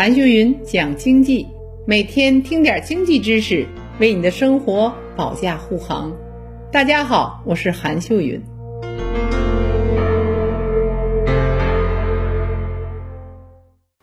[0.00, 1.46] 韩秀云讲经济，
[1.86, 3.66] 每天听点经济知识，
[3.98, 6.16] 为你的生活保驾护航。
[6.72, 8.42] 大家好，我是韩秀云。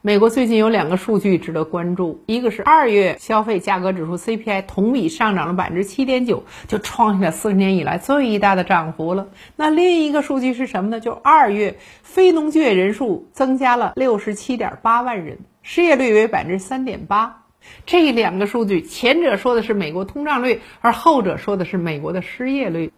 [0.08, 9.28] 美国最近有两个数据值得关注，一个是二月消费价格指数 CPI 同比上涨了百分之七点九，就创下了四十年以来最大的涨幅了。
[9.58, 11.02] 那另一个数据是什么呢？
[11.02, 17.44] 就二月非农就业人数增加了六十七点八万人，失业率为百分之三点八。
[17.86, 22.94] 这两个数据，前者说的是美国通胀率，而后者说的是美国的失业率。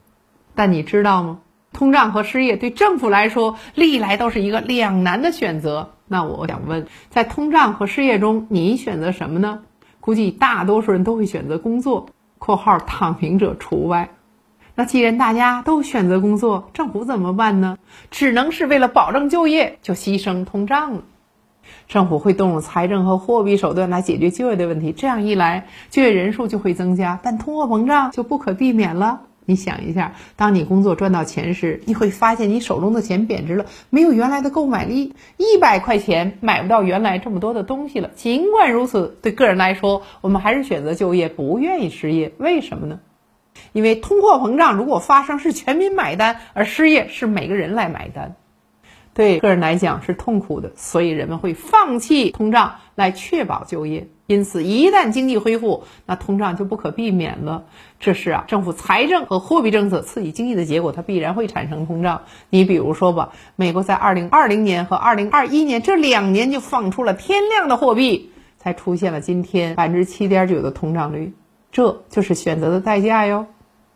[0.53, 1.39] 但你知道吗？
[1.73, 5.93] 通胀和失业对政府来说，历来都是一个两难的选择。
[6.11, 9.61] 那我想问，在通胀和失业中，你选择什么呢？
[9.99, 12.07] 估计大多数人都会选择工作
[12.39, 14.09] （括号躺平者除外）。
[14.73, 17.77] 那既然大家都选择工作，政府怎么办呢？
[18.09, 21.01] 只能是为了保证就业，就牺牲通胀了。
[21.87, 29.21] 政府会动用财政和货币手段来解决就业的问题，这样一来，就业人数就会增加，但通货膨胀就不可避免了。
[29.49, 38.11] 你想一下，当你工作赚到钱时，你会发现你手中的钱贬值了，没有原来的购买力，一百块钱买不到原来这么多的东西了。
[38.13, 42.31] 尽管如此，对个人来说，我们还是选择就业，不愿意失业。
[42.37, 42.99] 为什么呢？
[43.73, 48.35] 因为通货膨胀如果发生是全民买单，而失业是每个人来买单。
[49.13, 54.07] 对个人来讲是痛苦的，所以人们会放弃通胀来确保就业。
[54.27, 57.65] 因此，一旦经济恢复，那通胀就不可避免了。
[57.99, 62.21] 这是啊，政府财政和货币政策刺激经济的结果，它必然会产生通胀。
[62.51, 71.33] 你比如说吧，美国在二零二零年和二零二一年这两年就放出了天量的货币，才出现了今天百分之七点九的通胀率。
[71.71, 73.47] 这就是选择的代价哟。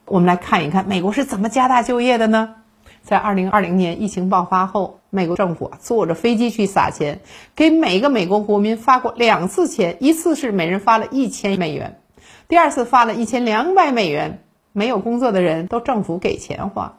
[0.06, 2.56] 我们来看一看美国是怎么加大就业的呢？
[3.04, 7.20] 在二零二零年疫情爆发后，美国政府啊坐着飞机去撒钱，
[7.56, 12.00] 给每个美国国民发过两次钱，一次是每人发了一千美元，
[12.48, 14.40] 第二次发了一千两百美元。
[14.76, 16.98] 没有工作的人都政府给钱花，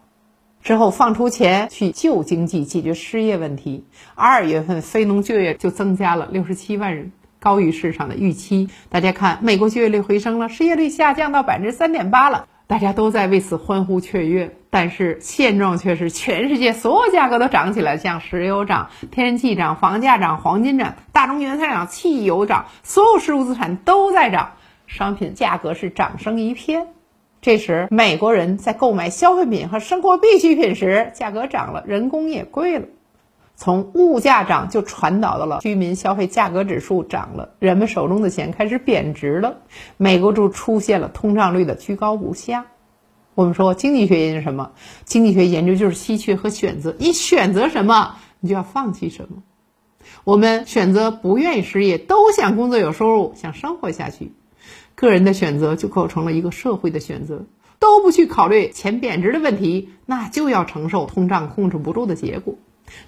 [0.62, 3.84] 之后放出钱去救经济，解决失业问题。
[4.14, 7.10] 二月份非农就业就增加了六十七万人，
[7.40, 8.68] 高于市场的预期。
[8.90, 12.46] 大家看，美国就业率回升了，失业率下降到百分之三点八了。
[12.66, 24.52] 大家都在为此欢呼雀跃，但是现状却是全世界所有价格都涨起来，像石油涨、天然气涨、房价涨、黄金涨、大宗原材料涨、汽油涨，所有实物资产都在涨，
[24.86, 26.86] 商品价格是涨声一片。
[27.42, 32.86] 这时，美国人在购买消费品和生活必需品时，价格涨了，人工也贵了。
[33.56, 39.58] 从物价涨就传导到了居民消费价格指数涨了，人们手中的钱开始贬值了，
[39.96, 42.66] 美国就出现了通胀率的居高不下。
[43.34, 44.72] 我们说经济学研究什么？
[45.04, 46.94] 经济学研究就是稀缺和选择。
[46.98, 49.42] 你选择什么，你就要放弃什么。
[50.24, 54.32] 我们选择不愿意失业，都想工作有收入，想生活下去。
[54.94, 57.44] 个人的选择就构成了一个社会的选择。
[57.80, 62.54] 都不去考虑钱贬值的问题，那就要承受通胀控制不住的结果。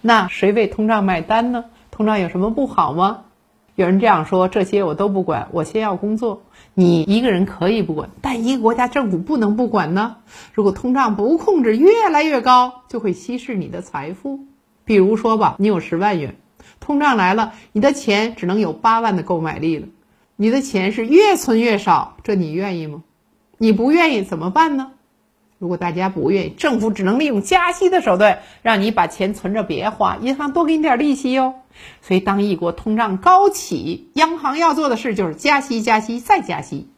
[0.01, 1.65] 那谁为通胀买单呢？
[1.91, 3.25] 通胀有什么不好吗？
[3.75, 6.43] 有人这样说：这些我都不管，我先要工作。
[6.73, 10.17] 你一个人可以不管，但一个国家政府不能不管呢。
[10.55, 14.41] 如果通胀不控制，越来越高，就会稀释你的财富。
[14.85, 16.37] 比如说吧，你有十万元，
[16.81, 19.89] 通胀来了，你的钱只能有八万的购买力了。
[20.37, 23.03] 你的钱是越存越少，这你愿意吗？
[23.59, 24.93] 你不愿意怎么办呢？
[25.59, 31.55] 如果大家不愿意，政府只能利用加息的手段，让你把钱存着别花，银行多给你点利息哟。
[32.03, 36.89] 所以，当一国通胀高企，央行要做的事就是加息、加息再加息。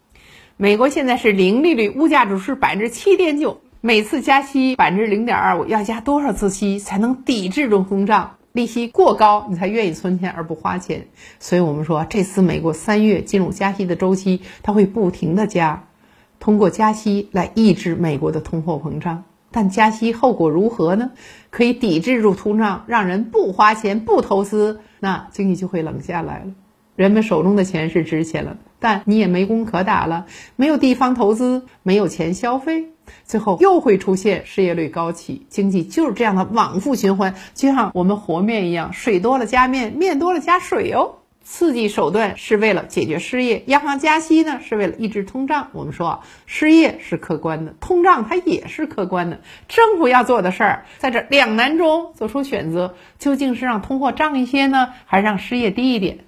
[0.57, 8.35] 美国现在是零利率，物价指数百分之七点九，每次加息百分之零点二五，要加多少次息才能抵制住通胀？
[8.51, 11.07] 利息过高，你才愿意存钱而不花钱。
[11.39, 15.85] 所以我们说，这次美国三月进入加息的周期，它会不停的加。
[16.39, 21.11] 通过加息来抑制美国的通货膨胀，但加息后果如何呢？
[21.49, 26.51] 可以抵制住通胀，让人不花钱、不投资，那经济就会冷下来了。
[26.95, 30.25] 人们手中的钱是值钱了，但你也没工可打了，
[30.55, 32.87] 没有地方投资，没有钱消费，
[33.23, 41.18] 最后又会出现失业率高企，经济就是这样的往复循环，就像我们和面一样，水多了加面，面多了加水哦。
[41.51, 45.69] 刺激手段是为了解决失业，央行加息呢是为了抑制通胀。
[45.71, 49.41] 我们说啊，失业是客观的，通胀它也是客观的。
[49.67, 56.19] 政府要做的事儿，在这两难中做出选择，究竟是让通货涨一些呢，还是让失业低一点？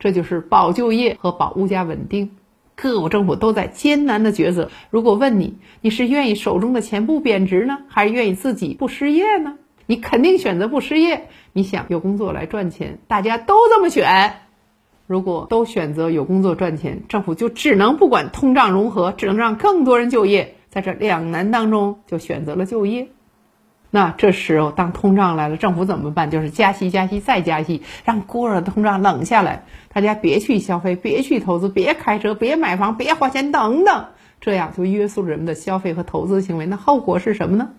[0.00, 2.32] 这就是保就业和保物价稳定。
[2.74, 4.72] 各国政府都在艰难的抉择。
[4.90, 9.54] 如果问你，你是愿意手中的钱不贬值呢，还是愿意自己不失业呢？
[9.86, 11.28] 你肯定选择不失业。
[11.52, 14.40] 你想有工作来赚钱，大家都这么选。
[15.06, 20.54] 如果都选择有工作赚钱，政府就只能不管通胀融合，只能让更多人就业。
[20.70, 23.08] 在这两难当中，就选择了就业。
[23.90, 26.30] 那这时候，当通胀来了，政府怎么办？
[26.30, 29.66] 就是加息、加息再加息，让孤儿的通胀冷下来。
[29.92, 34.06] 大家别去消费，别去投资，别开车，别买房，别花钱，等等。
[34.40, 36.66] 这样就约束人们的消费和投资行为。
[36.66, 37.70] 那后果是什么呢？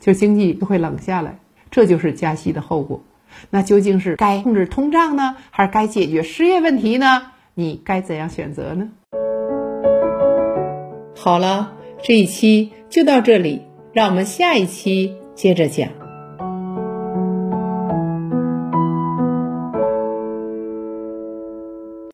[0.00, 1.38] 就经济就会冷下来。
[1.70, 3.02] 这就是加息的后果。
[3.50, 7.32] 那究竟是该控制通胀呢，还是该解决失业问题呢？
[7.54, 8.88] 你该怎样选择呢？
[11.16, 13.62] 好了，这一期就到这里，
[13.92, 15.16] 让我们下一期。
[15.34, 16.01] 接着讲。